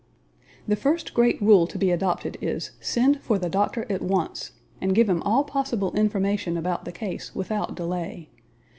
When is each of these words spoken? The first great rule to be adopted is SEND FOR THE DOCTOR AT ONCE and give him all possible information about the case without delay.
The 0.67 0.75
first 0.75 1.13
great 1.13 1.39
rule 1.43 1.67
to 1.67 1.77
be 1.77 1.91
adopted 1.91 2.35
is 2.41 2.71
SEND 2.79 3.21
FOR 3.21 3.37
THE 3.37 3.49
DOCTOR 3.51 3.85
AT 3.87 4.01
ONCE 4.01 4.53
and 4.81 4.95
give 4.95 5.07
him 5.07 5.21
all 5.21 5.43
possible 5.43 5.91
information 5.93 6.57
about 6.57 6.85
the 6.85 6.91
case 6.91 7.35
without 7.35 7.75
delay. 7.75 8.31